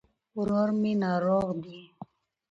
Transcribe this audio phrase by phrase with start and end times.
[0.37, 1.79] ورور مي ناروغ دي